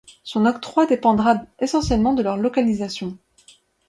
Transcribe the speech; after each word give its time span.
Son 0.23 0.47
octroi 0.47 0.87
dépendra 0.87 1.43
essentiellement 1.59 2.15
de 2.15 2.23
leur 2.23 2.35
localisation. 2.35 3.15